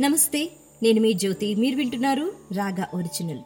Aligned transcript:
నమస్తే 0.00 0.50
నేను 0.82 1.00
మీ 1.00 1.12
జ్యోతి. 1.12 1.54
మీరు 1.54 1.76
వింటున్నారు 1.76 2.32
రాగా 2.52 2.86
ఒరిజినల్. 2.94 3.38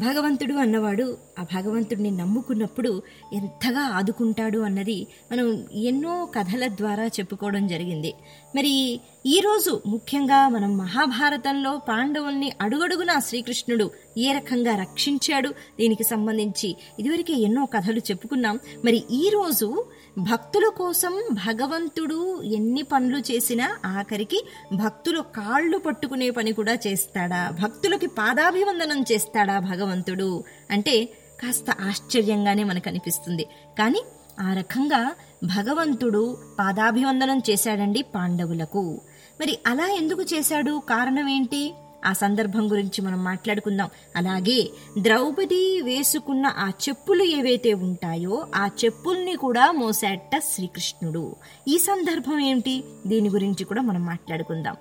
భగవంతుడు 0.00 0.54
అన్నవాడు 0.54 1.18
ఆ 1.38 1.42
భగవంతుడిని 1.42 2.10
నమ్ముకున్నప్పుడు 2.10 3.02
ఎంతగా 3.32 3.80
ఆదుకుంటాడు 3.80 4.58
అన్నది 4.58 5.06
మనం 5.32 5.66
ఎన్నో 5.72 6.28
కథల 6.38 6.66
ద్వారా 6.66 7.06
చెప్పుకోవడం 7.06 7.66
జరిగింది. 7.66 8.14
మరి 8.56 9.00
ఈరోజు 9.26 9.80
ముఖ్యంగా 9.86 10.48
మనం 10.48 10.76
మహాభారతంలో 10.76 11.80
పాండవుల్ని 11.88 12.52
అడుగడుగున 12.60 13.18
శ్రీకృష్ణుడు 13.18 13.90
ఏ 14.18 14.32
రకంగా 14.32 14.76
రక్షించాడు 14.76 15.48
దీనికి 15.48 16.04
సంబంధించి 16.04 16.76
ఇదివరకే 16.98 17.32
ఎన్నో 17.32 17.64
కథలు 17.64 17.98
చెప్పుకున్నాం. 17.98 18.60
మరి 18.84 19.04
ఈరోజు 19.10 19.84
భక్తుల 20.18 20.70
కోసం 20.76 21.24
భగవంతుడు 21.32 22.42
ఎన్ని 22.42 22.82
పనులు 22.82 23.18
చేసినా 23.18 23.76
ఆఖరికి 23.86 24.44
భక్తులు 24.72 25.20
కాళ్ళు 25.20 25.78
పట్టుకునే 25.78 26.30
పని 26.30 26.52
కూడా 26.52 26.74
చేస్తాడా? 26.86 27.56
భక్తులకి 27.62 28.06
పాదాభివందనం 28.06 29.04
చేస్తాడా 29.12 29.58
భగవంతుడు? 29.58 30.44
అంటే 30.70 31.08
కాస్త 31.42 31.70
ఆశ్చర్యంగానే 31.70 32.64
మనకు 32.64 32.88
అనిపిస్తుంది 32.88 33.44
కానీ 33.78 34.02
ఆ 34.40 34.52
రకంగా 34.52 35.12
భగవంతుడు 35.44 36.38
పాదాభివందనం 36.58 37.42
చేశాడండి 37.50 38.02
పాండవులకు. 38.02 39.00
మరి 39.40 39.58
అలా 39.66 39.86
ఎందుకు 39.86 40.22
చేశాడు? 40.22 40.82
కారణం 40.90 41.28
ఏంటి 41.28 41.74
ఆ 42.06 42.12
సందర్భం 42.12 42.70
గురించి 42.70 43.02
మనం 43.02 43.24
మాట్లాడుకుందాం. 43.24 43.90
అలాగే 44.16 44.70
ద్రౌపది 44.98 45.82
వేసుకున్న 45.82 46.46
ఆ 46.46 46.70
చెప్పులు 46.88 47.22
ఏవైతే 47.22 47.74
ఉంటాయో 47.74 48.46
ఆ 48.54 48.68
చెప్పుల్ని 48.84 49.36
కూడా 49.36 49.72
మోసాట 49.72 50.38
శ్రీకృష్ణుడు. 50.38 51.36
ఈ 51.68 51.78
సందర్భం 51.78 52.38
ఏంటి 52.38 52.84
దీని 53.06 53.28
గురించి 53.28 53.64
కూడా 53.64 53.82
మనం 53.82 54.06
మాట్లాడుకుందాం. 54.06 54.76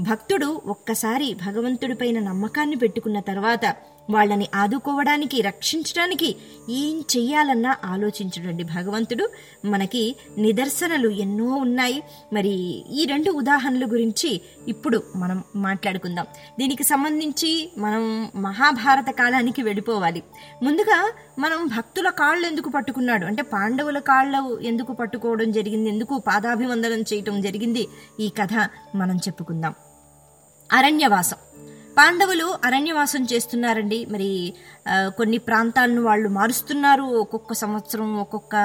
భక్తుడు 0.00 0.62
ఒక్కసారి 0.66 1.34
భగవంతుడిపైన 1.34 2.18
నమ్మకాన్ని 2.18 2.76
పెట్టుకున్న 2.76 3.20
తర్వాత 3.20 3.76
వాళ్ళని 4.10 4.48
ఆదుకోవడానికి 4.54 5.42
రక్షించడానికి 5.42 6.36
ఏం 6.70 7.04
చెయ్యాలన్నా 7.16 7.76
ఆలోచించడండి 7.84 8.64
భగవంతుడు. 8.64 9.28
మనకి 9.64 10.16
నిదర్శనలు 10.38 11.08
ఎన్నో 11.08 11.54
ఉన్నాయి. 11.54 12.02
మరి 12.32 12.50
ఈ 12.90 13.06
రెండు 13.06 13.30
ఉదాహరణల 13.30 13.92
గురించి 13.92 14.40
ఇప్పుడు 14.68 15.02
మనం 15.16 15.44
మాట్లాడుకుందాం. 15.56 16.26
దీనికి 16.58 16.84
సంబంధించి 16.84 17.72
మనం 17.78 18.30
మహాభారత 18.36 19.10
కాలానికి 19.10 19.62
వెళ్ళిపోవాలి. 19.62 20.22
ముందుగా 20.62 21.12
మనం 21.38 21.66
భక్తుల 21.76 22.08
కాళ్ళు 22.08 22.46
ఎందుకు 22.46 22.68
పట్టుకున్నాడు? 22.68 23.26
అంటే 23.26 23.42
పాండవుల 23.42 23.98
కాళ్ళు 23.98 24.60
ఎందుకు 24.60 24.92
పట్టుకోవడం 24.92 25.52
జరిగింది? 25.52 25.90
ఎందుకు 25.90 26.18
పాదాభివందనం 26.18 27.00
చేయటం 27.00 27.40
జరిగింది? 27.40 27.88
ఈ 28.20 28.28
కథ 28.28 28.68
మనం 28.94 29.16
చెప్పుకుందాం. 29.16 29.74
అరణ్యవాసం. 30.72 31.36
పాండవులు 31.98 32.46
అరణ్యవాసం 32.64 33.22
చేస్తున్నారండి. 33.24 34.06
మరి 34.06 34.54
కొన్ని 34.88 35.38
ప్రాంతాలను 35.38 36.02
వాళ్ళు 36.02 36.28
మారుస్తున్నారు. 36.28 37.02
ఒక్కొక్క 37.02 37.52
సంవత్సరం 37.52 38.08
ఒక్కొక్క 38.20 38.56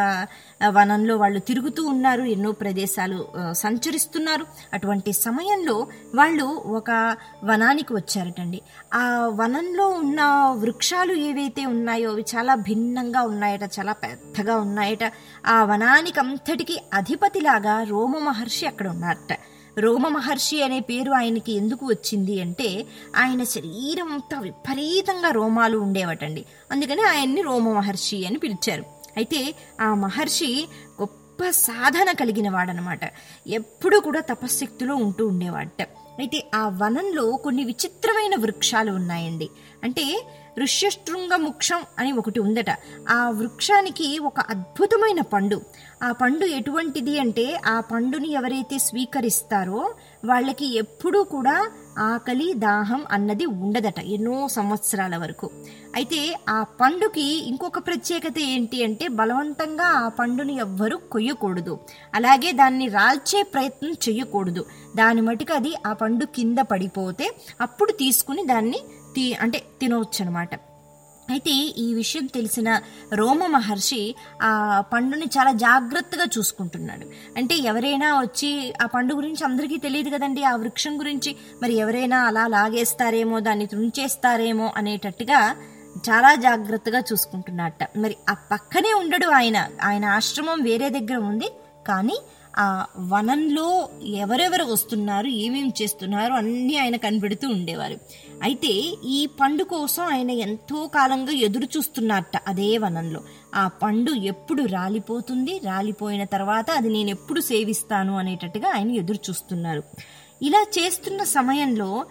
వనంలో 0.68 1.18
వాళ్ళు 1.18 1.40
తిరుగుతూ 1.40 1.82
ఉన్నారు. 1.86 2.24
ఎన్నో 2.34 2.52
ప్రదేశాలు 2.52 3.20
సంచరిస్తున్నారు. 3.52 4.46
అటువంటి 4.74 5.14
సమయంలో 5.14 5.88
వాళ్ళు 6.16 6.46
ఒక 6.80 6.92
వనానికి 7.44 7.94
వచ్చారటండి. 7.94 8.62
ఆ 8.94 9.04
వనంలో 9.42 9.88
ఉన్న 10.02 10.22
వృక్షాలు 10.60 11.14
ఏవైతే 11.30 11.66
ఉన్నాయో 11.66 12.12
అవి 12.12 12.26
చాలా 12.36 12.56
భిన్నంగా 12.56 13.24
ఉన్నాయట 13.24 13.64
చాలా 13.80 13.94
పెద్దగా 13.94 14.58
ఉన్నాయట. 14.58 15.04
ఆ 15.48 15.64
వనానికి 15.64 16.20
అంతటికి 16.20 16.78
అధిపతిలాగా 16.94 17.76
రోమ 17.84 18.18
మహర్షి 18.18 18.66
అక్కడ 18.68 18.88
ఉన్నారట. 18.88 19.34
రోమ 19.80 20.08
మహర్షి 20.08 20.64
అనే 20.64 20.80
పేరు 20.80 21.12
ఆయనకి 21.12 21.54
ఎందుకు 21.54 21.86
వచ్చింది 21.86 22.42
అంటే 22.42 22.86
ఆయన 23.16 23.44
శరీరం 23.44 24.14
అంతా 24.14 24.40
విపరీతంగా 24.40 25.30
రోమాలు 25.32 25.78
ఉండేవటండి. 25.78 26.46
అందుకని 26.72 27.02
ఆయన్ని 27.02 27.42
రోమ 27.42 27.74
మహర్షి 27.74 28.26
అని 28.26 28.38
పిలిచారు. 28.38 28.84
అయితే 29.18 29.56
ఆ 29.82 29.94
మహర్షి 29.94 30.68
గొప్ప 31.02 31.50
సాధన 31.50 32.12
కలిగిన 32.12 32.50
వాడనమాట 32.50 33.00
ఎప్పుడూ 33.48 34.00
కూడా 34.00 34.20
తపశ్శక్తిలో 34.20 34.96
ఉంటూ 34.96 35.28
ఉండేవాడట. 35.28 35.82
అయితే 36.20 36.52
ఆ 36.56 36.68
వనంలో 36.68 37.32
కొన్ని 37.32 37.64
విచిత్రమైన 37.64 38.36
వృక్షాలు 38.40 38.92
ఉన్నాయండి. 38.92 39.50
అంటే 39.84 40.28
ఋష్యశృంగ 40.60 41.36
ముక్షం 41.36 41.82
అని 42.00 42.12
ఒకటి 42.12 42.40
ఉందట. 42.40 42.70
ఆ 43.10 43.30
వృక్షానికి 43.30 44.20
ఒక 44.20 44.40
అద్భుతమైన 44.40 45.22
పండు. 45.22 45.62
ఆ 46.04 46.12
పండు 46.12 46.46
ఎటువంటిది 46.46 47.20
అంటే 47.20 47.62
ఆ 47.68 47.80
పండుని 47.80 48.32
ఎవరైతే 48.32 48.78
స్వీకరిస్తారో 48.78 49.94
వాళ్ళకి 50.26 50.78
ఎప్పుడూ 50.78 51.24
కూడా 51.24 51.70
ఆకలి 52.00 52.54
దాహం 52.54 53.06
అన్నది 53.12 53.46
ఉండదట 53.46 54.00
ఎన్నో 54.00 54.48
సంవత్సరాల 54.48 55.18
వరకు. 55.18 55.52
అయితే 55.96 56.40
ఆ 56.50 56.64
పండుకి 56.64 57.22
ఇంకొక 57.22 57.80
ప్రత్యేకత 57.88 58.40
ఏంటి 58.40 58.84
అంటే 58.84 59.08
బలవంతంగా 59.08 59.86
ఆ 59.86 60.08
పండుని 60.08 60.58
ఎవ్వరూ 60.58 60.98
కొయ్యకూడదు. 60.98 61.80
అలాగే 62.14 62.52
దాన్ని 62.52 62.88
రాల్చే 62.88 63.44
ప్రయత్నం 63.44 63.94
చేయకూడదు 64.10 64.66
దాని 64.96 65.22
మటుకు 65.22 65.54
అది 65.54 65.74
ఆ 65.88 65.94
పండు 65.94 66.26
కింద 66.26 66.58
పడిపోతే 66.58 67.36
అప్పుడు 67.62 67.92
తీసుకుని 67.92 68.46
దాన్ని 68.46 68.80
తీ 69.16 69.34
అంటే 69.34 69.64
తినవచ్చు 69.82 70.22
అనమాట 70.22 70.56
అయితే 71.30 71.52
ఈ 71.52 71.94
విషయం 71.94 72.26
తెలిసిన 72.26 72.82
రోమ 73.14 73.46
మహర్షి 73.46 74.16
ఆ 74.44 74.84
పండుని 74.94 75.26
చాలా 75.26 75.52
జాగ్రత్తగా 75.52 76.26
చూసుకుంటున్నాడు. 76.38 77.06
అంటే 77.38 77.56
ఎవరైనా 77.56 78.20
వచ్చి 78.20 78.74
ఆ 78.82 78.86
పండు 78.86 79.16
గురించి 79.16 79.44
అందరికీ 79.44 79.78
తెలియదు 79.78 80.10
కదండి 80.10 80.44
ఆ 80.44 80.56
వృక్షం 80.56 81.00
గురించి. 81.00 81.36
మరి 81.64 81.74
ఎవరైనా 81.74 82.18
అలా 82.18 82.48
లాగేస్తారేమో 82.48 83.40
దాన్ని 83.40 83.66
తుంచేస్తారేమో 83.66 84.74
అనేటట్టుగా 84.78 85.56
చాలా 85.98 86.36
జాగ్రత్తగా 86.36 87.00
చూసుకుంటున్నట్ట. 87.00 87.84
మరి 87.98 88.18
ఆ 88.30 88.34
పక్కనే 88.34 88.94
ఉండడు 88.94 89.28
ఆయన. 89.28 89.68
ఆయన 89.84 90.06
ఆశ్రమం 90.06 90.62
వేరే 90.62 90.90
దగ్గర 90.90 91.18
ఉంది. 91.18 91.50
కానీ 91.88 92.18
ఆ 92.58 92.86
వనంలో 93.00 93.90
ఎవరెవరు 94.06 94.64
వస్తున్నారు 94.64 95.28
ఏమేమి 95.28 95.74
చేస్తున్నారు 95.82 96.34
అన్నీ 96.34 96.76
ఆయన 96.76 96.96
కనిపెడుతూ 96.96 97.48
ఉండేవారు. 97.50 97.98
అయితే 98.44 98.68
ఈ 99.06 99.26
పండు 99.26 99.64
కోసం 99.64 100.04
ఆయన 100.04 100.32
ఎంతో 100.32 100.88
కాలంగా 100.88 101.32
ఎదురు 101.32 101.68
చూస్తున్నట్ట 101.78 102.32
అదే 102.48 102.78
వనంలో. 102.78 103.22
ఆ 103.56 103.68
పండు 103.68 104.12
ఎప్పుడు 104.12 104.64
రాలిపోతుంది 104.64 105.58
రాలిపోయిన 105.58 106.24
తర్వాత 106.24 106.72
అది 106.72 106.90
నేను 106.90 107.10
ఎప్పుడు 107.10 107.42
సేవిస్తాను 107.42 108.18
అనేటట్టుగా 108.18 108.72
ఆయన 108.76 108.92
ఎదురు 108.92 109.20
చూస్తున్నారు. 109.30 109.84
ఇలా 110.42 110.66
చేస్తున్న 110.80 111.24
సమయంలో 111.24 112.06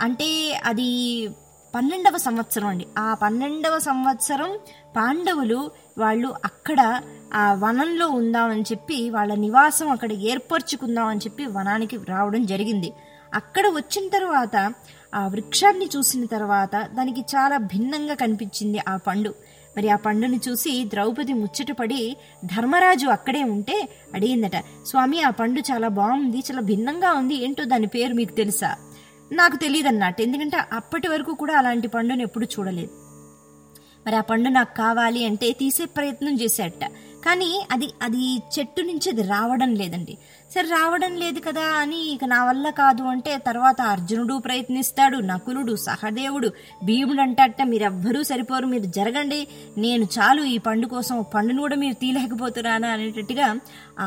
అంటే 0.00 0.60
అది 0.64 1.28
పన్నెండవ 1.74 2.16
సంవత్సరం 2.16 2.66
అండి. 2.66 2.86
ఆ 2.98 3.14
పన్నెండవ 3.14 3.78
సంవత్సరం 3.78 4.58
పాండవులు 4.96 5.70
వాళ్ళు 5.98 6.34
అక్కడ 6.44 7.00
ఆ 7.34 7.54
వనంలో 7.54 8.08
ఉందామని 8.08 8.62
చెప్పి 8.62 9.10
వాళ్ళ 9.10 9.34
నివాసం 9.34 9.90
అక్కడ 9.90 10.12
ఏర్పరచుకుందామని 10.12 11.18
చెప్పి 11.18 11.46
వనానికి 11.46 11.98
రావడం 12.08 12.46
జరిగింది. 12.46 12.92
అక్కడ 13.34 13.66
వచ్చిన 13.66 14.08
తర్వాత 14.08 14.72
ఆ 15.14 15.26
వృక్షాన్ని 15.26 15.88
చూసిన 15.96 16.24
తర్వాత 16.24 16.88
దానికి 16.94 17.20
చాలా 17.20 17.56
భిన్నంగా 17.56 18.14
కనిపించింది 18.14 18.78
ఆ 18.88 18.96
పండు. 18.96 19.34
మరి 19.76 19.88
ఆ 19.88 19.96
పండుని 19.96 20.40
చూసి 20.48 20.84
ద్రౌపది 20.84 21.32
ముచ్చటపడి 21.32 22.16
ధర్మరాజు 22.44 23.06
అక్కడే 23.06 23.42
ఉంటే? 23.44 23.88
అడిగిందట. 24.14 24.64
స్వామి 24.86 25.22
ఆ 25.22 25.30
పండు 25.30 25.60
చాలా 25.60 25.88
బాగుంది 25.88 26.38
చాలా 26.38 26.60
భిన్నంగా 26.60 27.12
ఉంది. 27.12 27.34
ఏంటో 27.34 27.64
దాని 27.64 27.86
పేరు 27.86 28.14
మీకు 28.14 28.32
తెలుసా? 28.32 28.76
నాకు 29.32 29.56
తెలియదు 29.56 29.88
అన్నట్టు 29.88 30.22
ఎందుకంటే 30.22 30.56
అప్పటి 30.72 31.08
వరకు 31.08 31.34
కూడా 31.34 31.58
అలాంటి 31.58 31.88
పండుని 31.88 32.22
ఎప్పుడు 32.22 32.44
చూడలేదు. 32.44 32.90
మరి 34.06 34.16
ఆ 34.16 34.20
పండు 34.20 34.48
నాకు 34.48 34.76
కావాలి 34.76 35.24
అంటే 35.24 35.52
తీసే 35.52 35.84
ప్రయత్నం 35.84 36.40
చేశాట 36.40 36.90
కానీ 37.26 37.48
అది 37.70 37.86
అది 38.02 38.24
చెట్టు 38.54 38.80
నుంచి 38.80 39.08
అది 39.10 39.22
రావడం 39.28 39.74
లేదండి. 39.74 40.14
సరే 40.50 40.68
రావడం 40.68 41.12
లేదు 41.16 41.40
కదా 41.40 41.64
అని 41.78 41.98
ఇక 42.06 42.24
నా 42.24 42.44
వల్ల 42.44 42.70
కాదు 42.70 43.02
అంటే 43.04 43.36
తర్వాత 43.46 43.80
అర్జునుడు 43.92 44.38
ప్రయత్నిస్తాడు 44.38 45.16
నకులుడు 45.26 45.72
సహదేవుడు 45.86 46.48
భీముడు 46.84 47.20
అంటట 47.20 47.62
మీరెవ్వరూ 47.62 48.22
సరిపోరు 48.22 48.66
మీరు 48.66 48.84
జరగండి 48.90 49.40
నేను 49.78 50.08
చాలు 50.16 50.42
ఈ 50.46 50.58
పండు 50.58 50.86
కోసం 50.86 51.22
పండును 51.34 51.60
కూడా 51.60 51.74
మీరు 51.76 51.94
తీయలేకపోతున్నారా 51.94 52.90
అనేటట్టుగా 52.92 53.48
ఆ 53.98 54.06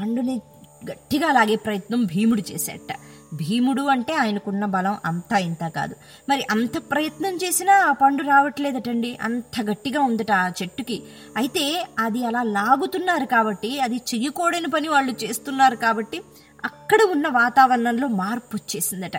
పండుని 0.00 0.36
గట్టిగా 0.82 1.30
లాగే 1.32 1.56
ప్రయత్నం 1.64 2.04
భీముడు 2.04 2.42
చేసేట 2.50 2.90
భీముడు 3.34 3.82
అంటే 3.82 4.12
ఆయనకున్న 4.12 4.64
బలం 4.64 4.96
అంతా 5.04 5.38
ఇంత 5.38 5.68
కాదు. 5.68 5.96
మరి 6.28 6.46
అంత 6.50 6.78
ప్రయత్నం 6.90 7.36
చేసినా 7.36 7.74
ఆ 7.74 7.92
పండు 7.92 8.22
రావట్లేదటండి. 8.22 9.18
అంత 9.22 9.62
గట్టిగా 9.70 10.00
ఉందట 10.00 10.32
ఆ 10.32 10.52
చెట్టుకి. 10.62 11.02
అయితే 11.36 11.86
అది 11.98 12.24
అలా 12.24 12.42
లాగుతున్నారు 12.42 13.24
కాబట్టి 13.24 13.80
అది 13.80 13.96
చెయ్యకూడని 13.96 14.70
పని 14.70 14.88
వాళ్ళు 14.88 15.14
చేస్తున్నారు 15.24 15.76
కాబట్టి 15.76 16.20
అక్కడ 16.64 16.98
ఉన్న 17.02 17.28
వాతావరణంలో 17.28 18.08
మార్పు 18.08 18.56
వచ్చేసిందట. 18.56 19.16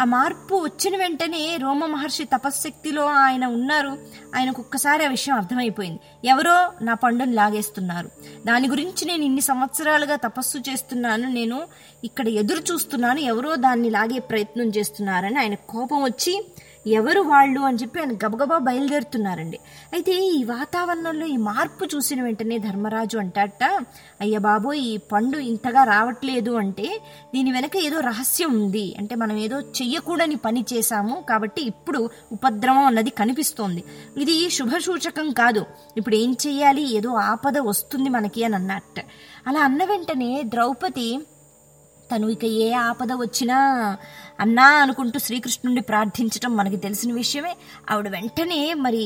ఆ 0.00 0.04
మార్పు 0.04 0.54
వచ్చిన 0.54 0.96
వెంటనే 0.96 1.56
రోమ 1.56 1.86
మహర్షి 1.86 2.24
తపశ్శక్తిలో 2.24 3.04
ఆయన 3.04 3.46
ఉన్నారు. 3.46 3.98
ఆయనకు 4.36 4.62
ఒక్కసారి 4.62 5.04
ఆ 5.04 5.08
విషయం 5.08 5.36
అర్థమైపోయింది. 5.36 6.28
ఎవరో 6.28 6.72
నా 6.82 6.94
పండుని 6.94 7.32
లాగేస్తున్నారు. 7.32 8.10
దాని 8.46 8.68
గురించి 8.68 9.04
నేను 9.04 9.24
ఇన్ని 9.24 9.40
సంవత్సరాలుగా 9.40 10.16
తపస్సు 10.16 10.58
చేస్తున్నాను. 10.58 11.28
నేను 11.28 11.66
ఇక్కడ 12.04 12.28
ఎదురు 12.28 12.72
చూస్తున్నాను 12.72 13.18
ఎవరో 13.18 13.56
దాన్ని 13.56 13.90
లాగే 13.90 14.18
ప్రయత్నం 14.18 14.66
చేస్తున్నారని 14.66 15.38
ఆయన 15.38 15.54
కోపం 15.54 16.02
వచ్చి 16.02 16.46
ఎవరు 16.86 17.20
వాళ్ళు 17.20 17.60
అని 17.60 17.76
చెప్పి 17.76 18.00
ఆయన 18.00 18.12
గబగబా 18.12 18.58
బయలుదేరుతున్నారండి. 18.58 19.58
అయితే 19.92 20.12
ఈ 20.12 20.44
వాతావరణంలో 20.44 21.26
ఈ 21.26 21.36
మార్పు 21.36 21.84
చూసిన 21.84 22.22
వెంటనే 22.22 22.58
ధర్మరాజు 22.58 23.18
అంటాట 23.18 23.64
అయ్య 24.20 24.38
బాబోయ్ 24.38 24.80
ఈ 24.80 24.96
పండు 24.96 25.38
ఇంతగా 25.38 25.84
రావట్లేదు 25.84 26.50
అంటే 26.50 27.00
దీని 27.34 27.52
వెనక 27.52 27.76
ఏదో 27.76 28.00
రహస్యం 28.00 28.50
ఉంది. 28.50 28.94
అంటే 28.98 29.14
మనం 29.14 29.36
ఏదో 29.36 29.60
చెయ్యకూడని 29.60 30.36
పని 30.36 30.64
చేశాము 30.72 31.24
కాబట్టి 31.28 31.62
ఇప్పుడు 31.62 32.10
ఉపద్రవం 32.32 32.84
అన్నది 32.84 33.10
కనిపిస్తోంది. 33.10 33.84
ఇది 34.18 34.50
శుభసూచకం 34.50 35.30
కాదు. 35.30 35.66
ఇప్పుడు 35.96 36.16
ఏం 36.16 36.36
చెయ్యాలి? 36.46 36.96
ఏదో 36.96 37.10
ఆపద 37.10 37.58
వస్తుంది 37.58 38.08
మనకి 38.08 38.44
అని 38.44 38.54
అన్నట్ట. 38.54 39.00
అలా 39.46 39.60
అన్న 39.60 39.84
వెంటనే 39.84 40.42
ద్రౌపది 40.42 41.18
తను 42.12 42.28
ఇక 42.28 42.44
ఏ 42.44 42.72
ఆపద 42.72 43.12
వచ్చినా 43.12 43.96
అన్నా 44.40 44.64
అనుకుంటూ 44.64 45.18
శ్రీకృష్ణుడిని 45.18 45.80
ప్రార్థించటం 45.80 46.56
మనకి 46.56 46.76
తెలిసిన 46.76 47.12
విషయమే. 47.12 47.56
ఆవిడ 47.90 48.08
వెంటనే 48.08 48.74
మరి 48.74 49.02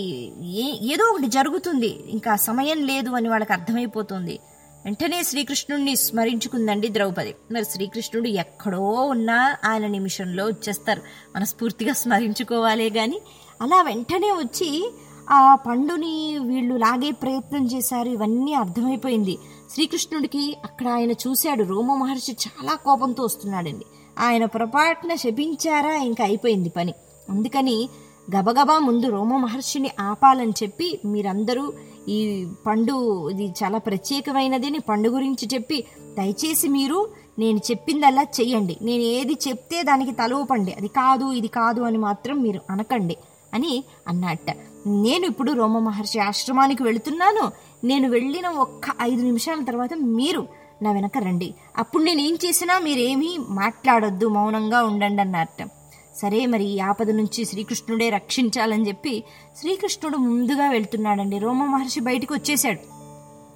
ఏ 0.47 0.93
ఏదో 0.93 1.05
ఒకటి 1.05 1.27
జరుగుతుంది. 1.27 2.11
ఇంకా 2.11 2.37
సమయం 2.37 2.87
లేదు 2.87 3.11
అని 3.11 3.29
వాళ్ళకి 3.29 3.53
అర్థమైపోతుంది. 3.53 4.39
వెంటనే 4.85 5.23
శ్రీకృష్ణుడిని 5.23 5.97
స్మరించుకుందండి 5.97 6.89
ద్రౌపది. 6.89 7.35
మరి 7.53 7.65
శ్రీకృష్ణుడు 7.65 8.29
ఎక్కడో 8.29 8.81
ఉన్నా 8.91 9.57
ఆయన 9.65 9.87
నిమిషంలో 9.87 10.47
వచ్చేస్తారు. 10.47 11.03
మనస్ఫూర్తిగా 11.37 11.93
స్మరించుకోవాలే 11.93 12.89
కానీ 12.89 13.21
అలా 13.63 13.83
వెంటనే 13.83 14.31
వచ్చి 14.31 14.93
ఆ 15.31 15.55
పండుని 15.55 16.39
వీళ్ళు 16.39 16.75
లాగే 16.75 17.11
ప్రయత్నం 17.11 17.67
చేశారు. 17.67 18.09
ఇవన్నీ 18.09 18.55
అర్థమైపోయింది. 18.55 19.39
శ్రీకృష్ణుడికి 19.73 20.57
అక్కడ 20.65 20.89
ఆయన 20.89 21.11
చూశాడు. 21.11 21.65
రోమ 21.65 21.95
మహర్షి 21.95 22.33
చాలా 22.33 22.75
కోపంతో 22.75 23.23
వస్తున్నాడండి. 23.23 23.85
ఆయన 24.19 24.45
పొరపాటున 24.45 25.15
శపించారా? 25.15 25.95
ఇంకా 25.95 26.25
అయిపోయింది 26.25 26.69
పని. 26.69 26.95
అందుకని 27.31 27.89
గబగబా 28.37 28.79
ముందు 28.79 29.07
రోమ 29.07 29.37
మహర్షిని 29.37 29.91
ఆపాలని 30.01 30.53
చెప్పి 30.63 31.01
మీరందరూ 31.05 31.73
ఈ 32.09 32.47
పండు 32.67 33.29
ఇది 33.31 33.55
చాలా 33.65 33.79
ప్రత్యేకమైనది 33.79 34.79
పండు 34.79 35.09
గురించి 35.09 35.49
చెప్పి 35.55 35.85
దయచేసి 36.19 36.69
మీరు 36.69 37.09
నేను 37.39 37.59
చెప్పిందల్లా 37.59 38.23
చెయ్యండి. 38.23 38.77
నేను 38.83 39.03
ఏది 39.03 39.33
చెప్తే 39.49 39.83
దానికి 39.83 40.13
తలవపండి 40.13 40.73
అది 40.73 40.89
కాదు 40.89 41.33
ఇది 41.33 41.49
కాదు 41.49 41.81
అని 41.81 41.99
మాత్రం 41.99 42.43
మీరు 42.43 42.61
అనకండి 42.71 43.17
అని 43.55 43.85
అన్నట్ట. 44.09 44.51
నేను 44.87 45.27
ఇప్పుడు 45.27 45.53
రోమ 45.53 45.79
మహర్షి 45.79 46.19
ఆశ్రమానికి 46.19 46.83
వెళుతున్నాను. 46.83 47.53
నేను 47.87 48.11
వెళ్ళిన 48.11 48.49
ఒక్క 48.49 48.87
ఐదు 49.03 49.23
నిమిషాల 49.23 49.65
తర్వాత 49.65 49.91
మీరు 49.95 50.49
నా 50.83 50.93
వెనక 50.93 51.19
రండి. 51.19 51.55
అప్పుడు 51.79 52.03
నేను 52.03 52.21
ఏం 52.21 52.35
చేసినా 52.35 52.79
మీరేమీ 52.79 53.39
మాట్లాడొద్దు 53.49 54.27
మౌనంగా 54.27 54.83
ఉండండి 54.83 55.23
అన్నట్ట 55.23 55.69
సరే 56.17 56.47
మరి 56.47 56.65
ఈ 56.65 56.81
ఆపద 56.81 57.11
నుంచి 57.11 57.45
శ్రీకృష్ణుడే 57.45 58.09
రక్షించాలని 58.09 58.89
చెప్పి 58.89 59.25
శ్రీకృష్ణుడు 59.57 60.17
ముందుగా 60.17 60.71
వెళ్తున్నాడండి. 60.71 61.39
రోమ 61.39 61.65
మహర్షి 61.65 62.01
బయటకు 62.01 62.35
వచ్చేశాడు. 62.35 62.79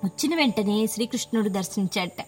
వచ్చిన 0.05 0.37
వెంటనే 0.37 0.87
శ్రీకృష్ణుడు 0.87 1.49
దర్శించాడట. 1.49 2.21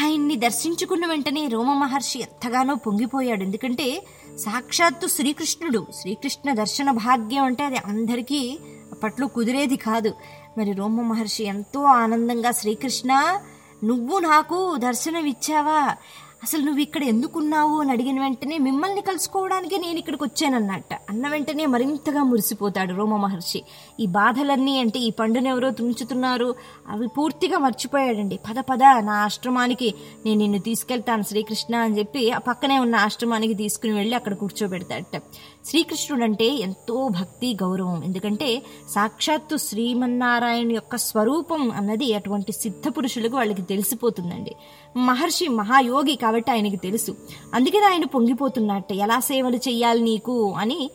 ఆయన్ని 0.00 0.36
దర్శించుకున్న 0.36 1.06
వెంటనే 1.06 1.48
రోమ 1.48 1.72
మహర్షి 1.72 2.18
ఎంతగానో 2.18 2.74
పొంగిపోయాడు. 2.74 3.42
ఎందుకంటే 3.42 4.02
సాక్షాత్తు 4.38 5.06
శ్రీకృష్ణుడు 5.06 5.86
శ్రీకృష్ణ 6.00 6.52
దర్శన 6.52 6.90
భాగ్యం 6.90 7.44
అంటే 7.44 7.64
అది 7.64 7.76
అందరికీ 7.76 8.58
అప్పట్లో 8.92 9.26
కుదిరేది 9.26 9.76
కాదు. 9.76 10.14
మరి 10.58 10.72
రోమ 10.72 11.00
మహర్షి 11.00 11.44
ఎంతో 11.44 11.82
ఆనందంగా 11.82 12.50
శ్రీకృష్ణ 12.50 13.38
నువ్వు 13.84 14.18
నాకు 14.18 14.76
దర్శనమిచ్చావా? 14.76 15.96
అసలు 16.42 16.62
నువ్వు 16.62 16.80
ఇక్కడ 16.80 17.02
ఎందుకున్నావు 17.02 17.80
అని 17.80 17.90
అడిగిన 17.90 18.20
వెంటనే 18.20 18.58
మిమ్మల్ని 18.58 19.00
కలుసుకోవడానికి 19.00 19.78
నేను 19.78 19.98
ఇక్కడికి 19.98 20.24
వచ్చానన్నట్ట. 20.24 20.94
అన్న 21.10 21.28
వెంటనే 21.28 21.66
మరింతగా 21.66 22.22
మురిసిపోతాడు 22.22 22.94
రోమ 22.94 23.16
మహర్షి. 23.16 23.62
ఈ 24.00 24.06
బాధలన్నీ 24.06 24.80
అంటే 24.80 24.98
ఈ 24.98 25.10
పండుని 25.10 25.48
ఎవరో 25.48 25.70
తుంచుతున్నారు. 25.70 26.54
అవి 26.88 27.06
పూర్తిగా 27.06 27.58
మర్చిపోయాడండి. 27.58 28.36
పద 28.36 28.58
పద 28.58 28.82
నా 28.82 29.12
ఆశ్రమానికి 29.12 29.94
నేను 30.26 30.38
నిన్ను 30.38 30.58
తీసుకెళ్తాను 30.58 31.22
శ్రీకృష్ణ 31.22 31.76
అని 31.76 31.98
చెప్పి 31.98 32.30
ఆ 32.30 32.38
పక్కనే 32.38 32.78
ఉన్న 32.78 32.96
ఆశ్రమానికి 32.96 33.54
తీసుకుని 33.54 33.92
వెళ్ళి 33.92 34.14
అక్కడ 34.14 34.34
కూర్చోబెడతాడట. 34.34 35.22
శ్రీకృష్ణుడు 35.66 36.24
అంటే 36.24 36.44
ఎంతో 36.44 37.08
భక్తి 37.08 37.56
గౌరవం. 37.62 38.04
ఎందుకంటే 38.04 38.62
సాక్షాత్తు 38.90 39.56
శ్రీమన్నారాయణ 39.56 40.72
యొక్క 40.72 40.96
స్వరూపం 40.96 41.70
అన్నది 41.70 42.14
అటువంటి 42.14 42.52
సిద్ధ 42.52 42.88
పురుషులకు 42.88 43.36
వాళ్ళకి 43.36 43.62
తెలిసిపోతుందండి. 43.62 44.54
మహర్షి 44.96 45.48
మహాయోగి 45.48 46.14
కాబట్టి 46.16 46.50
ఆయనకి 46.50 46.76
తెలుసు. 46.76 47.16
అందుకని 47.54 47.84
ఆయన 47.84 48.04
పొంగిపోతున్నట్ట 48.04 48.92
ఎలా 48.92 49.20
సేవలు 49.20 49.56
చేయాలి 49.56 50.00
నీకు 50.00 50.54
అని 50.58 50.90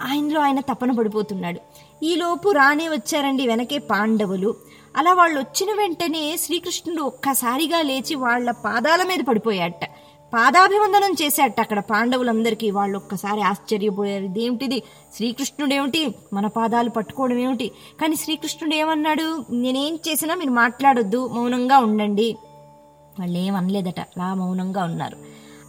ఆయనలో 0.00 0.40
ఆయన 0.40 0.60
తపన 0.60 0.92
పడిపోతున్నాడు. 0.92 1.60
ఈలోపు 2.04 2.50
రానే 2.50 2.88
వచ్చారండి 2.88 3.46
వెనకే 3.46 3.78
పాండవులు. 3.78 4.54
అలా 4.96 5.12
వాళ్ళు 5.14 5.40
వచ్చిన 5.40 5.70
వెంటనే 5.80 6.36
శ్రీకృష్ణుడు 6.36 7.02
ఒక్కసారిగా 7.02 7.82
లేచి 7.82 8.14
వాళ్ళ 8.14 8.50
పాదాల 8.50 9.02
మీద 9.02 9.18
పడిపోయాట 9.28 9.84
పాదాభివందనం 10.34 11.14
చేశాట 11.22 11.60
అక్కడ 11.60 11.80
పాండవులందరికీ. 11.80 12.70
వాళ్ళు 12.70 12.96
ఒక్కసారి 12.96 13.42
ఆశ్చర్యపోయారు. 13.42 14.24
ఇదేమిటిది? 14.24 14.82
శ్రీకృష్ణుడు 15.16 15.74
ఏమిటి 15.74 16.14
మన 16.32 16.46
పాదాలు 16.46 16.90
పట్టుకోవడం 16.90 17.38
ఏమిటి? 17.38 17.68
కానీ 18.00 18.16
శ్రీకృష్ణుడు 18.16 18.74
ఏమన్నాడు? 18.74 19.44
నేనేం 19.50 19.98
చేసినా 20.08 20.34
మీరు 20.34 20.50
మాట్లాడొద్దు 20.50 21.28
మౌనంగా 21.28 21.78
ఉండండి. 21.78 22.36
వాళ్ళు 23.20 23.38
ఏమనలేదట 23.38 23.88
అనలేదట 23.88 24.00
అలా 24.00 24.34
మౌనంగా 24.34 24.84
ఉన్నారు. 24.84 25.16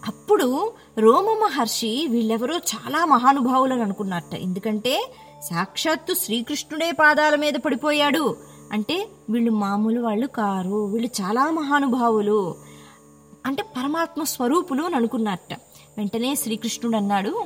అప్పుడు 0.07 0.73
రోమ 0.99 1.25
మహర్షి 1.25 2.07
వీళ్ళెవరో 2.11 2.55
చాలా 2.55 3.05
మహానుభావులను 3.05 3.81
అనుకున్నట్ట 3.81 4.35
ఎందుకంటే 4.35 5.11
సాక్షాత్తు 5.43 6.13
శ్రీకృష్ణుడే 6.13 6.91
పాదాల 6.91 7.35
మీద 7.35 7.53
పడిపోయాడు. 7.53 8.37
అంటే 8.71 9.07
వీళ్ళు 9.29 9.51
మామూలు 9.51 10.01
వాళ్ళు 10.01 10.27
కారు. 10.27 10.85
వీళ్ళు 10.85 11.09
చాలా 11.21 11.51
మహానుభావులు. 11.51 12.55
అంటే 13.45 13.63
పరమాత్మ 13.63 14.23
స్వరూపులు 14.23 14.83
అని 14.83 14.95
అనుకున్నట్ట 14.95 15.53
వెంటనే 15.97 16.35
శ్రీకృష్ణుడు 16.35 16.97
అన్నాడు 16.97 17.43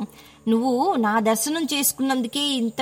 నువ్వు 0.47 0.95
నా 0.95 1.19
దర్శనం 1.19 1.63
చేసుకున్నందుకే 1.73 2.39
ఇంత 2.39 2.81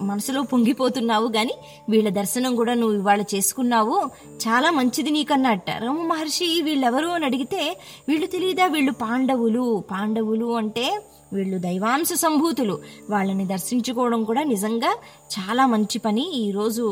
మనసులో 0.00 0.42
పొంగిపోతున్నావు 0.42 1.28
కానీ 1.28 1.54
వీళ్ళ 1.88 2.08
దర్శనం 2.08 2.56
కూడా 2.56 2.74
నువ్వు 2.74 2.96
ఇవాళ 2.96 3.22
చేసుకున్నావు. 3.34 4.10
చాలా 4.48 4.70
మంచిది 4.70 5.10
నీకన్నట్ట 5.10 5.70
రమ 5.70 6.02
మహర్షి 6.02 6.62
వీళ్ళెవరు 6.62 7.06
అని 7.06 7.24
అడిగితే 7.24 7.80
వీళ్ళు 8.08 8.26
తెలియదా 8.26 8.66
వీళ్ళు 8.66 8.92
పాండవులు. 8.92 9.84
పాండవులు 9.90 10.56
అంటే 10.56 11.02
వీళ్ళు 11.32 11.58
దైవాంశ 11.58 12.12
సంభూతులు. 12.12 12.78
వాళ్ళని 13.10 13.46
దర్శించుకోవడం 13.46 14.24
కూడా 14.24 14.42
నిజంగా 14.42 14.96
చాలా 15.38 15.66
మంచి 15.66 15.98
పని. 15.98 16.34
ఈరోజు 16.34 16.84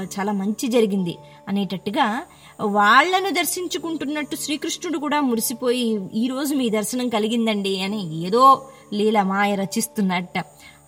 చాలా 0.00 0.32
మంచి 0.32 0.68
జరిగింది 0.68 1.16
అనేటట్టుగా 1.48 2.22
వాళ్ళను 2.58 3.30
దర్శించుకుంటున్నట్టు 3.30 4.36
శ్రీకృష్ణుడు 4.36 4.98
కూడా 4.98 5.20
మురిసిపోయి 5.20 6.00
ఈరోజు 6.14 6.54
మీ 6.54 6.70
దర్శనం 6.70 7.08
కలిగిందండి 7.08 7.80
అని 7.80 8.24
ఏదో 8.26 8.68
లీల 8.92 9.22
మాయ 9.22 9.54
రచిస్తున్నట్ట. 9.54 10.38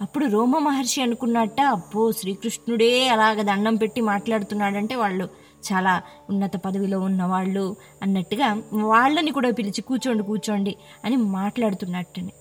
అప్పుడు 0.01 0.27
రోమ 0.27 0.59
మహర్షి 0.59 1.03
అనుకున్నట్ట 1.03 1.61
అబ్బో 1.61 2.13
శ్రీకృష్ణుడే 2.13 3.09
అలాగ 3.09 3.43
దండం 3.43 3.77
పెట్టి 3.77 4.01
మాట్లాడుతున్నాడంటే 4.01 4.95
వాళ్ళు 4.95 5.29
చాలా 5.71 6.03
ఉన్నత 6.31 6.57
పదవిలో 6.57 7.01
ఉన్న 7.01 7.25
వాళ్ళు 7.25 7.77
అన్నట్టుగా 8.03 8.49
వాళ్ళని 8.73 9.31
కూడా 9.31 9.51
పిలిచి 9.51 9.81
కూర్చోండి 9.81 10.23
కూర్చోండి 10.23 10.77
అని 11.05 11.17
మాట్లాడుతున్నట్టని. 11.17 12.33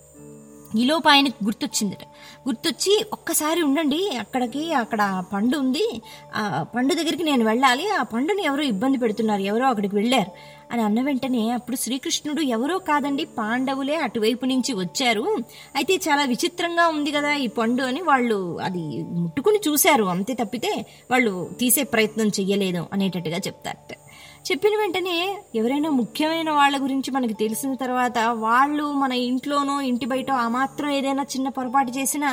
ఈలోపు 0.76 1.08
ఆయనకు 1.08 1.44
గుర్తొచ్చిందట. 1.44 2.02
గుర్తొచ్చి 2.48 3.04
ఒక్కసారి 3.12 3.62
ఉండండి 3.62 4.16
అక్కడికి 4.20 4.72
అక్కడ 4.72 5.24
పండు 5.32 5.58
ఉంది. 5.58 6.02
ఆ 6.34 6.66
పండు 6.76 6.94
దగ్గరికి 6.94 7.22
నేను 7.22 7.44
వెళ్ళాలి. 7.44 7.90
ఆ 7.90 8.02
పండుని 8.02 8.44
ఎవరో 8.44 8.62
ఇబ్బంది 8.62 8.98
పెడుతున్నారు 8.98 9.40
ఎవరో 9.40 9.66
అక్కడికి 9.66 9.96
వెళ్ళారు. 9.96 10.30
అని 10.72 10.82
అన్న 10.82 11.02
వెంటనే 11.02 11.50
అప్పుడు 11.50 11.76
శ్రీకృష్ణుడు 11.76 12.40
ఎవరో 12.40 12.78
కాదండి 12.78 13.24
పాండవులే 13.24 13.96
అటువైపు 13.96 14.46
నుంచి 14.46 14.72
వచ్చారు. 14.72 15.36
అయితే 15.76 15.94
చాలా 15.94 16.24
విచిత్రంగా 16.24 16.88
ఉంది 16.88 17.12
కదా 17.12 17.34
ఈ 17.34 17.46
పండు 17.46 17.82
అని 17.82 18.02
వాళ్ళు 18.02 18.60
అది 18.60 19.02
ముట్టుకుని 19.02 19.58
చూశారు. 19.68 20.04
అంతే 20.04 20.34
తప్పితే 20.34 20.86
వాళ్ళు 21.10 21.50
తీసే 21.60 21.82
ప్రయత్నం 21.82 22.28
చెయ్యలేదు 22.28 22.86
అనేటట్టుగా 22.92 23.36
చెప్తారట. 23.36 24.07
చెప్పిన 24.48 24.74
వెంటనే 24.76 25.16
ఎవరైనా 25.54 25.88
ముఖ్యమైన 25.90 26.50
వాళ్ళ 26.50 26.76
గురించి 26.82 27.10
మనకి 27.10 27.34
తెలిసిన 27.34 27.72
తర్వాత 27.74 28.18
వాళ్ళు 28.38 28.86
మన 28.92 29.12
ఇంట్లోనో 29.22 29.74
ఇంటి 29.80 30.06
బయట 30.06 30.30
ఆ 30.36 30.46
మాత్రం 30.50 30.88
ఏదైనా 30.90 31.24
చిన్న 31.24 31.48
పొరపాటు 31.48 31.90
చేసినా 31.90 32.30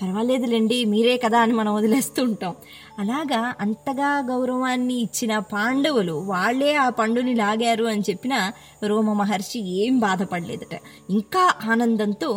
పర్వాలేదులేండి 0.00 0.78
మీరే 0.84 1.16
కదా 1.18 1.38
అని 1.40 1.52
మనం 1.52 1.72
వదిలేస్తూ 1.74 2.20
ఉంటాం 2.22 2.52
అలాగా 2.98 3.40
అంతగా 3.60 4.08
గౌరవాన్ని 4.30 4.96
ఇచ్చిన 5.02 5.32
పాండవులు 5.52 6.14
వాళ్ళే 6.26 6.72
ఆ 6.76 6.88
పండుని 6.90 7.34
లాగారు 7.34 7.84
అని 7.84 8.02
చెప్పిన 8.08 8.34
రోమ 8.84 9.12
మహర్షి 9.12 9.58
ఏం 9.78 9.94
బాధపడలేదట. 10.00 10.74
ఇంకా 11.10 11.42
ఆనందంతో 11.70 12.30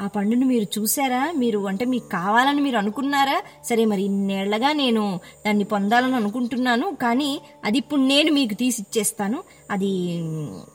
ఆ 0.00 0.06
పండుని 0.06 0.44
మీరు 0.44 0.66
చూసారా 0.76 1.22
మీరు 1.36 1.60
అంటే 1.68 1.84
మీకు 1.84 2.08
కావాలని 2.16 2.60
మీరు 2.60 2.78
అనుకున్నారా? 2.78 3.38
సరే 3.64 3.84
మరి 3.84 4.02
ఇన్నేళ్ళగా 4.02 4.72
నేను 4.74 5.04
దాన్ని 5.46 5.64
పొందాలని 5.64 6.14
అనుకుంటున్నాను 6.14 6.88
కానీ 7.02 7.30
అది 7.64 7.78
ఇప్పుడు 7.78 8.02
నేను 8.06 8.32
మీకు 8.32 8.54
తీసిచ్చేస్తాను 8.54 9.40
అది 9.70 9.92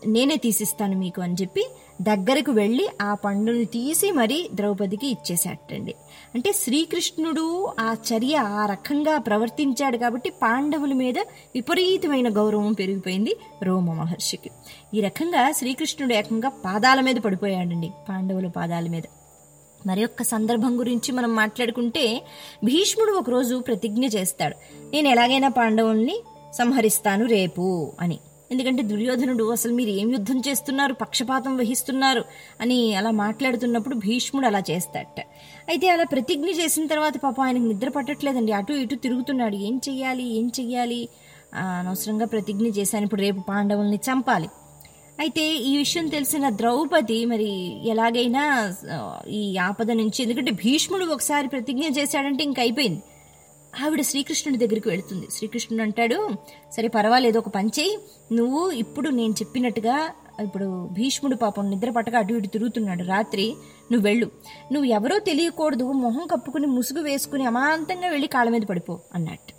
నేనే 0.07 0.37
తీసిస్తాను 0.37 0.95
మీకు 0.97 1.21
అని 1.21 1.37
చెప్పి 1.41 1.65
దగ్గరకు 2.01 2.51
వెళ్ళి 2.53 2.85
ఆ 3.01 3.13
పండుని 3.23 3.65
తీసి 3.73 4.07
మరి 4.13 4.39
ద్రౌపదికి 4.53 5.07
ఇచ్చేసేటండి 5.07 5.93
అంటే 6.35 6.51
శ్రీకృష్ణుడు 6.51 7.73
ఆ 7.79 7.95
చర్య 8.13 8.35
ఆ 8.35 8.65
రకంగా 8.65 9.17
ప్రవర్తించాడు 9.17 9.97
కాబట్టి 9.97 10.29
పాండవుల 10.29 10.93
మీద 10.93 11.19
విపరీతమైన 11.55 12.37
గౌరవం 12.37 12.73
పెరిగిపోయింది 12.73 13.37
రోమ 13.63 13.93
మహర్షికి. 13.93 14.49
ఈ 14.93 15.01
రకంగా 15.01 15.51
శ్రీకృష్ణుడు 15.51 16.13
ఏకంగా 16.13 16.49
పాదాల 16.49 17.01
మీద 17.01 17.15
పడిపోయాడండి 17.15 17.91
పాండవుల 18.09 18.47
పాదాల 18.47 18.87
మీద. 18.87 19.03
మరి 19.87 20.05
ఒక్క 20.05 20.23
సందర్భం 20.23 20.79
గురించి 20.79 21.11
మనం 21.11 21.35
మాట్లాడుకుంటే 21.35 22.25
భీష్ముడు 22.63 23.11
ఒకరోజు 23.11 23.55
ప్రతిజ్ఞ 23.55 24.05
చేస్తాడు 24.05 24.55
నేను 24.79 25.07
ఎలాగైనా 25.07 25.47
పాండవుల్ని 25.47 26.23
సంహరిస్తాను 26.53 27.25
రేపు 27.25 27.91
అని. 28.01 28.19
ఎందుకంటే 28.53 28.83
దుర్యోధనుడు 28.83 29.45
అసలు 29.51 29.73
మీరు 29.73 29.91
ఏం 30.01 30.07
యుద్ధం 30.11 30.39
చేస్తున్నారు 30.47 30.93
పక్షపాతం 30.93 31.53
వహిస్తున్నారు 31.57 32.23
అని 32.61 32.79
అలా 32.95 33.11
మాట్లాడుతున్నప్పుడు 33.23 33.95
భీష్ముడు 34.05 34.45
అలా 34.45 34.63
చేస్తాడట. 34.71 35.19
అయితే 35.69 35.87
అలా 35.89 36.03
ప్రతిజ్ఞ 36.03 36.49
చేసిన 36.61 36.85
తర్వాత 36.87 37.15
పాప 37.23 37.37
ఆయనకు 37.41 37.67
నిద్ర 37.71 37.89
పట్టట్లేదండి. 37.89 38.51
అటు 38.51 38.73
ఇటు 38.73 38.95
తిరుగుతున్నాడు. 38.95 39.55
ఏం 39.69 39.77
చెయ్యాలి 39.89 40.25
ఏం 40.39 40.47
చెయ్యాలి? 40.59 41.01
అనవసరంగా 41.61 42.25
ప్రతిజ్ఞ 42.25 42.67
చేశాను. 42.79 43.03
ఇప్పుడు 43.03 43.21
రేపు 43.21 43.41
పాండవుల్ని 43.49 43.99
చంపాలి. 44.09 44.49
అయితే 45.19 45.43
ఈ 45.69 45.71
విషయం 45.77 46.05
తెలిసిన 46.07 46.45
ద్రౌపది 46.49 47.17
మరి 47.25 47.49
ఎలాగైనా 47.91 48.43
ఈ 49.39 49.41
ఆపద 49.57 49.91
నుంచి 49.91 50.19
ఎందుకంటే 50.23 50.51
భీష్ముడు 50.51 51.05
ఒకసారి 51.05 51.47
ప్రతిజ్ఞ 51.47 51.85
చేశాడంటే 51.97 52.43
ఇంక 52.43 52.59
అయిపోయింది. 52.59 53.03
ఆవిడ 53.81 54.01
శ్రీకృష్ణుడి 54.01 54.67
దగ్గరికి 54.67 54.89
వెళుతుంది. 54.89 55.27
శ్రీకృష్ణుడు 55.31 55.83
అంటాడు 55.83 56.29
సరే 56.71 56.87
పర్వాలేదు 56.87 57.37
ఒక 57.39 57.47
పని 57.47 57.69
చేయి. 57.79 57.97
నువ్వు 58.31 58.71
ఇప్పుడు 58.71 59.09
నేను 59.09 59.33
చెప్పినట్టుగా 59.33 60.09
ఇప్పుడు 60.43 60.89
భీష్ముడు 60.91 61.35
పాపం 61.35 61.69
నిద్ర 61.69 61.89
పట్టక 61.89 62.15
అటు 62.15 62.33
ఇటు 62.33 62.47
తిరుగుతున్నాడు 62.47 63.03
రాత్రి 63.03 63.55
నువ్వు 63.91 64.07
వెళ్ళు. 64.07 64.25
నువ్వు 64.71 64.83
ఎవరో 64.83 65.19
తెలియకూడదు 65.19 65.91
మొహం 65.91 66.27
కప్పుకుని 66.27 66.67
ముసుగు 66.67 67.01
వేసుకుని 67.01 67.45
అమాంతంగా 67.45 68.07
వెళ్ళి 68.07 68.27
కాళ్ళ 68.27 68.51
మీద 68.51 68.61
పడిపో 68.61 68.99
అన్నట్టు 69.15 69.53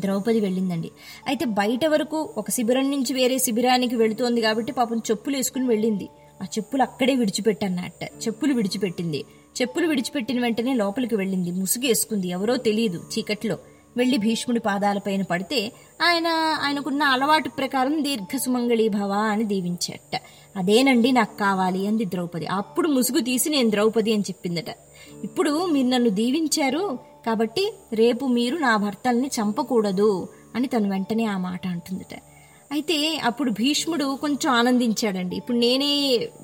ద్రౌపది 0.00 0.40
వెళ్ళిందండి. 0.40 0.90
అయితే 1.26 1.44
బయట 1.44 1.86
వరకు 1.86 2.30
ఒక 2.36 2.50
శిబిరం 2.50 2.90
నుంచి 2.90 3.12
వేరే 3.14 3.38
శిబిరానికి 3.38 3.96
వెళుతోంది 3.96 4.40
కాబట్టి 4.40 4.72
పాపం 4.72 4.98
చెప్పులు 4.98 5.36
వేసుకుని 5.36 5.66
వెళ్ళింది. 5.66 6.08
ఆ 6.42 6.44
చెప్పులు 6.44 6.82
అక్కడే 6.82 7.14
విడిచిపెట్టన్నట్ట 7.14 8.04
చెప్పులు 8.04 8.54
విడిచిపెట్టింది. 8.54 9.24
చెప్పులు 9.62 9.86
విడిచిపెట్టిన 9.86 10.40
వెంటనే 10.40 10.74
లోపలికి 10.74 11.16
వెళ్ళింది. 11.16 11.50
ముసుగేసుకుంది. 11.50 12.28
ఎవరో 12.28 12.56
తెలియదు 12.56 13.04
చీకట్లో. 13.18 13.58
వెళ్ళి 13.96 14.16
భీష్ముడి 14.16 14.60
పాదాలపైన 14.60 15.22
పడితే 15.22 15.72
ఆయన 16.02 16.26
ఆయనకున్న 16.62 17.02
అలవాటు 17.02 17.48
ప్రకారం 17.48 18.04
దీర్ఘ 18.04 18.88
భవ 18.88 19.12
అని 19.12 19.44
దీవించట. 19.44 20.20
అదేనండి 20.56 21.12
నాకు 21.12 21.38
కావాలి 21.38 21.86
అంది 21.86 22.04
ద్రౌపది. 22.04 22.46
అప్పుడు 22.46 22.88
ముసుగు 22.88 23.20
తీసి 23.20 23.50
నేను 23.50 23.70
ద్రౌపది 23.70 24.12
అని 24.12 24.22
చెప్పిందట. 24.22 24.76
ఇప్పుడు 25.24 25.66
మీరు 25.66 25.86
నన్ను 25.86 26.10
దీవించారు 26.10 26.98
కాబట్టి 27.26 27.72
రేపు 27.92 28.26
మీరు 28.26 28.56
నా 28.56 28.76
భర్తల్ని 28.76 29.30
చంపకూడదు 29.40 30.28
అని 30.54 30.66
తను 30.66 30.90
వెంటనే 30.90 31.24
ఆ 31.24 31.38
మాట 31.38 31.66
అంటుందట. 31.66 32.29
అయితే 32.70 32.96
అప్పుడు 33.28 33.50
భీష్ముడు 33.50 34.04
కొంచెం 34.20 34.50
ఆనందించాడండి. 34.58 35.34
ఇప్పుడు 35.36 35.56
నేనే 35.56 35.92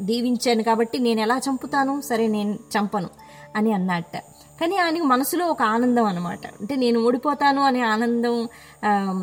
దీవించాను 0.09 0.63
కాబట్టి 0.63 0.97
నేను 1.07 1.21
ఎలా 1.21 1.37
చంపుతాను? 1.47 1.95
సరే 2.09 2.25
నేను 2.37 2.53
చంపను 2.75 3.11
అని 3.59 3.71
అన్నట్ట. 3.73 4.17
కానీ 4.61 4.77
ఆయనకు 4.85 5.07
మనసులో 5.13 5.45
ఒక 5.53 5.63
ఆనందం 5.75 6.07
అనమాట 6.11 6.45
అంటే 6.61 6.75
నేను 6.83 6.99
ఓడిపోతాను 7.07 7.63
అనే 7.63 7.81
ఆనందం 7.95 8.37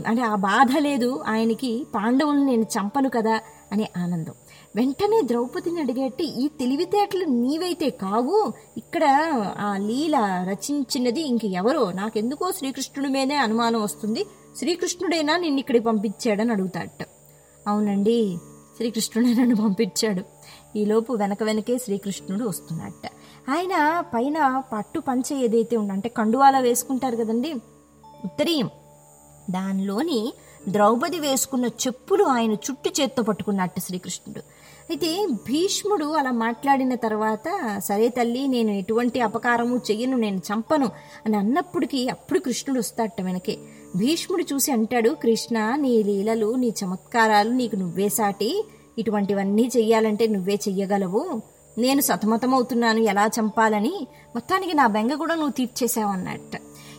అంటే 0.09 0.23
ఆ 0.31 0.35
బాధ 0.49 0.71
లేదు. 0.87 1.09
ఆయనకి 1.33 1.71
పాండవులను 1.95 2.45
నేను 2.51 2.65
చంపను 2.75 3.09
కదా 3.17 3.35
అనే 3.73 3.85
ఆనందం. 4.03 4.35
వెంటనే 4.75 5.19
ద్రౌపదిని 5.31 5.79
అడిగేట్టి 5.81 6.25
ఈ 6.43 6.45
తెలివితేటలు 6.59 7.25
నీవైతే 7.41 7.89
కావు. 8.03 8.39
ఇక్కడ 8.77 9.03
ఆ 9.67 9.71
లీల 9.87 10.15
రచించినది 10.51 11.21
ఇంక 11.31 11.45
ఎవరో 11.61 11.83
నాకెందుకో 12.01 12.47
శ్రీకృష్ణుడి 12.59 13.11
మీదే 13.17 13.37
అనుమానం 13.45 13.81
వస్తుంది. 13.87 14.23
శ్రీకృష్ణుడైనా 14.57 15.37
నిన్ను 15.37 15.59
ఇక్కడికి 15.59 15.85
పంపించాడని 15.85 16.51
అడుగుతాడట. 16.51 17.07
అవునండి 17.67 18.37
శ్రీకృష్ణుడే 18.77 19.33
నన్ను 19.33 19.55
పంపించాడు. 19.55 20.23
ఈలోపు 20.77 21.13
వెనక 21.13 21.43
వెనకే 21.43 21.77
శ్రీకృష్ణుడు 21.77 22.45
వస్తున్నాడట. 22.45 23.09
ఆయన 23.49 24.03
పైన 24.13 24.63
పట్టు 24.73 24.99
పంచ 24.99 25.33
ఏదైతే 25.33 25.77
ఉందో 25.77 25.93
అంటే 25.93 26.09
కండువాలా 26.09 26.59
వేసుకుంటారు 26.59 27.15
కదండి 27.15 27.53
ఉత్తరీయం. 28.23 28.69
దానిలోని 29.49 30.33
ద్రౌపది 30.69 31.19
వేసుకున్న 31.19 31.65
చెప్పులు 31.65 32.23
ఆయన 32.23 32.51
చుట్టు 32.53 33.01
చేత్తో 33.01 33.23
పట్టుకున్నట్టు 33.23 33.79
శ్రీకృష్ణుడు. 33.79 34.39
అయితే 34.89 35.25
భీష్ముడు 35.25 36.05
అలా 36.05 36.31
మాట్లాడిన 36.31 36.95
తర్వాత 36.95 37.77
సరే 37.77 38.09
తల్లి 38.09 38.47
నేను 38.47 38.71
ఎటువంటి 38.71 39.19
అపకారము 39.21 39.77
చెయ్యను 39.77 40.17
నేను 40.17 40.37
చంపను 40.37 40.89
అని 41.25 41.37
అన్నప్పటికీ 41.37 42.07
అప్పుడు 42.07 42.39
కృష్ణుడు 42.39 42.79
వస్తాడట 42.79 43.21
వెనకే. 43.21 43.57
భీష్ముడు 43.95 44.43
చూసి 44.53 44.71
అంటాడు 44.71 45.09
కృష్ణ 45.09 45.75
నీ 45.75 46.03
లీలలు 46.03 46.55
నీ 46.55 46.73
చమత్కారాలు 46.85 47.49
నీకు 47.49 47.75
నువ్వే 47.75 48.09
సాటి. 48.09 48.65
ఇటువంటివన్నీ 48.99 49.71
చెయ్యాలంటే 49.77 50.27
నువ్వే 50.27 50.55
చెయ్యగలవు. 50.55 51.41
నేను 51.77 52.01
సతమతమవుతున్నాను 52.01 52.99
ఎలా 52.99 53.27
చంపాలని? 53.27 54.07
మొత్తానికి 54.35 54.73
నా 54.73 54.87
బెంగ 54.87 55.13
కూడా 55.13 55.35
నువ్వు 55.35 55.51
తీర్చేసావన్నట్ట 55.51 56.53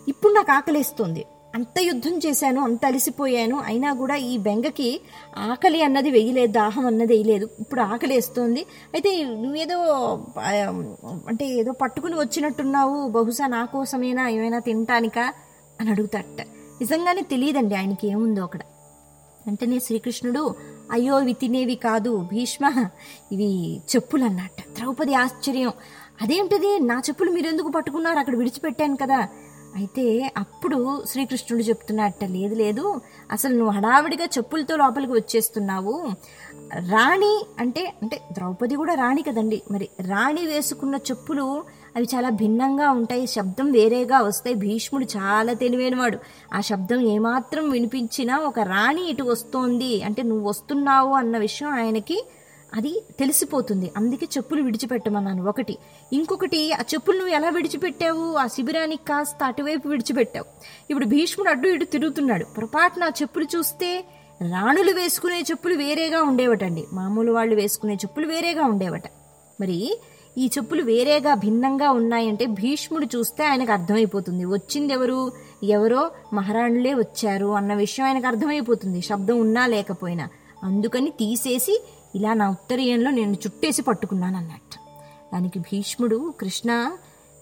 ఇప్పుడు 0.08 0.32
నాకు 0.32 0.52
ఆకలిస్తుంది. 0.52 1.24
అంత 1.54 1.78
యుద్ధం 1.80 2.18
చేశాను 2.26 2.60
అంత 2.62 2.86
అలసిపోయాను. 2.86 3.62
అయినా 3.66 3.94
కూడా 3.94 4.16
ఈ 4.16 4.38
బెంగకి 4.38 5.00
ఆకలి 5.36 5.82
అన్నది 5.82 6.10
వేయలేదు 6.10 6.52
దాహం 6.52 6.86
అన్నది 6.86 7.12
వేయలేదు. 7.12 7.48
ఇప్పుడు 7.60 7.80
ఆకలి 7.80 8.14
వేస్తోంది. 8.14 8.60
అయితే 8.94 9.24
నువ్వేదో 9.24 9.78
అంటే 11.28 11.46
ఏదో 11.46 11.72
పట్టుకుని 11.72 12.14
వచ్చినట్టున్నావు. 12.14 13.08
బహుశా 13.08 13.46
నా 13.46 13.64
కోసమేనా 13.64 14.28
ఏమైనా 14.28 14.58
తినటానికా? 14.58 15.32
అని 15.80 15.90
అడుగుతాట 15.90 16.40
నిజంగానే 16.81 17.23
తెలియదండి 17.23 17.75
ఆయనకి 17.75 18.09
ఏముందో 18.09 18.43
అక్కడ. 18.43 18.61
వెంటనే 19.47 19.78
శ్రీకృష్ణుడు 19.78 20.54
అయ్యో 20.90 21.21
ఇవి 21.21 21.33
తినేవి 21.33 21.75
కాదు 21.75 22.28
భీష్మ 22.33 22.87
ఇవి 23.33 23.78
చెప్పులు 23.78 24.25
అన్నట్ట 24.25 24.78
ద్రౌపది 24.78 25.14
ఆశ్చర్యం. 25.14 25.73
అదేంటిది? 26.23 26.78
నా 26.78 27.02
చెప్పులు 27.09 27.31
మీరెందుకు 27.31 27.69
పట్టుకున్నారు? 27.69 28.19
అక్కడ 28.19 28.37
విడిచిపెట్టాను 28.37 28.97
కదా. 28.97 29.28
అయితే 29.76 30.33
అప్పుడు 30.37 31.04
శ్రీకృష్ణుడు 31.09 31.62
చెప్తున్నట్ట 31.62 32.25
లేదు 32.25 32.54
లేదు 32.54 33.00
అసలు 33.31 33.54
నువ్వు 33.54 33.71
హడావిడిగా 33.71 34.25
చెప్పులతో 34.25 34.76
లోపలికి 34.76 35.12
వచ్చేస్తున్నావు. 35.12 36.11
రాణి 36.75 37.47
అంటే 37.59 37.95
అంటే 38.02 38.21
ద్రౌపది 38.33 38.76
కూడా 38.76 38.95
రాణి 38.95 39.23
కదండి. 39.23 39.62
మరి 39.71 39.88
రాణి 40.00 40.47
వేసుకున్న 40.47 40.95
చెప్పులు 40.95 41.64
అవి 41.96 42.06
చాలా 42.14 42.30
భిన్నంగా 42.30 42.90
ఉంటాయి. 42.90 43.26
శబ్దం 43.26 43.72
వేరేగా 43.72 44.20
వస్తాయి. 44.20 44.56
భీష్ముడు 44.56 45.04
చాలా 45.04 45.52
తెలివైనవాడు. 45.52 46.18
ఆ 46.54 46.60
శబ్దం 46.60 47.00
ఏమాత్రం 47.00 47.70
వినిపించినా 47.70 48.38
ఒక 48.38 48.60
రాణి 48.60 49.10
ఇటు 49.10 49.22
వస్తోంది. 49.22 50.02
అంటే 50.02 50.22
నువ్వు 50.22 50.48
వస్తున్నావు 50.48 51.12
అన్న 51.12 51.38
విషయం 51.38 51.68
ఆయనకి 51.68 52.26
అది 52.74 53.02
తెలిసిపోతుంది. 53.18 53.90
అందుకే 53.96 54.26
చెప్పులు 54.36 54.62
విడిచిపెట్టమన్నాను. 54.62 55.48
ఒకటి. 55.48 55.78
ఇంకొకటి 56.12 56.72
ఆ 56.72 56.80
చెప్పులు 56.80 57.18
నువ్వు 57.18 57.34
ఎలా 57.34 57.48
విడిచిపెట్టావు? 57.48 58.36
ఆ 58.36 58.46
శిబిరానికి 58.46 59.04
కాస్త 59.04 59.44
అటువైపు 59.44 59.88
విడిచిపెట్టావు. 59.88 60.46
ఇప్పుడు 60.90 61.06
భీష్ముడు 61.06 61.50
అడ్డు 61.50 61.68
ఇటు 61.68 61.84
తిరుగుతున్నాడు. 61.84 62.44
పొరపాటున 62.44 63.04
ఆ 63.04 63.10
చెప్పులు 63.22 63.44
చూస్తే 63.44 64.04
రాణులు 64.42 64.92
వేసుకునే 64.92 65.40
చెప్పులు 65.40 65.74
వేరేగా 65.74 66.22
ఉండేవటండి. 66.22 66.84
మామూలు 66.92 67.32
వాళ్ళు 67.32 67.54
వేసుకునే 67.54 67.94
చెప్పులు 67.94 68.26
వేరేగా 68.26 68.64
ఉండేవట. 68.64 69.02
మరి 69.60 69.98
ఈ 70.38 70.47
చెప్పులు 70.47 70.83
వేరేగా 70.83 71.35
భిన్నంగా 71.35 71.91
ఉన్నాయంటే 71.91 72.47
భీష్ముడు 72.47 73.07
చూస్తే 73.17 73.45
ఆయనకు 73.45 73.73
అర్థమైపోతుంది. 73.73 74.45
వచ్చింది 74.45 74.93
ఎవరు? 74.93 75.33
ఎవరో 75.64 76.11
మహారాణులే 76.33 76.95
వచ్చారు 76.95 77.47
అన్న 77.47 77.75
విషయం 77.75 78.07
ఆయనకు 78.07 78.26
అర్థమైపోతుంది. 78.26 79.00
శబ్దం 79.00 79.41
ఉన్నా 79.41 79.67
లేకపోయినా. 79.67 80.29
అందుకని 80.62 81.11
తీసేసి 81.11 81.85
ఇలా 82.14 82.35
నా 82.35 82.50
ఉత్తరీయంలో 82.50 83.11
నేను 83.11 83.33
చుట్టేసి 83.33 83.83
పట్టుకున్నాను 83.83 84.37
అన్నట్టు. 84.37 84.79
దానికి 85.35 85.59
భీష్ముడు 85.59 86.35
కృష్ణ 86.41 86.93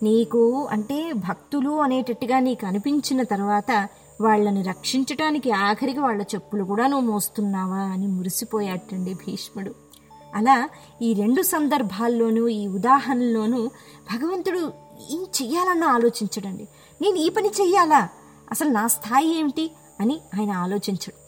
నీకు 0.02 0.68
అంటే 0.70 1.12
భక్తులు 1.12 1.70
అనేటట్టుగా 1.70 2.38
నీకు 2.38 2.66
అనిపించిన 2.66 3.22
తర్వాత 3.22 3.88
వాళ్ళని 4.20 4.62
రక్షించటానికి 4.62 5.50
ఆఖరికి 5.50 6.00
వాళ్ళ 6.00 6.22
చెప్పులు 6.22 6.64
కూడా 6.64 6.86
నువ్వు 6.86 7.10
మోస్తున్నావా 7.10 7.76
అని 7.76 8.06
మురిసిపోయాటండి 8.06 9.14
భీష్ముడు. 9.14 9.91
అలా 10.34 10.68
ఈ 11.02 11.14
రెండు 11.14 11.42
సందర్భాల్లోనూ 11.42 12.48
ఈ 12.48 12.66
ఉదాహరణలోనూ 12.66 13.66
భగవంతుడు 14.12 14.72
ఏం 15.10 15.22
చెయ్యాలన్నా 15.22 15.86
ఆలోచించడండి. 15.86 16.68
నేను 17.02 17.16
ఈ 17.16 17.28
పని 17.28 17.48
చెయ్యాలా? 17.48 18.08
అసలు 18.50 18.68
నా 18.68 18.86
స్థాయి 18.86 19.38
ఏమిటి? 19.38 19.70
అని 20.00 20.20
ఆయన 20.34 20.50
ఆలోచించడు. 20.50 21.22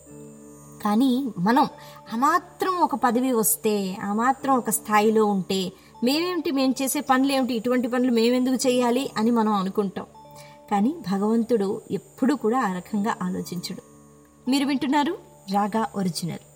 కానీ 0.83 1.29
మనం 1.39 1.67
అమాత్రం 2.13 2.77
ఒక 2.77 2.95
పదవి 2.95 3.33
వస్తే 3.33 3.99
ఆ 4.05 4.13
మాత్రం 4.13 4.57
ఒక 4.57 4.71
స్థాయిలో 4.71 5.25
ఉంటే 5.25 5.73
మేమేమిటి? 6.05 6.51
మేము 6.51 6.75
చేసే 6.83 7.01
పనులు 7.01 7.33
ఏమిటి? 7.33 7.55
ఇటువంటి 7.55 7.89
పనులు 7.89 8.13
మేమెందుకు 8.13 8.69
చేయాలి 8.69 9.11
అని 9.17 9.31
మనం 9.31 9.53
అనుకుంటాం. 9.53 10.07
కానీ 10.71 10.95
భగవంతుడు 11.13 11.83
ఎప్పుడూ 11.91 12.37
కూడా 12.37 12.63
ఆ 12.63 12.73
రకంగా 12.73 13.17
ఆలోచించడు. 13.23 13.83
మీరు 14.51 14.67
వింటున్నారు 14.67 15.19
రాగా 15.53 15.87
ఒరిజినల్. 15.97 16.54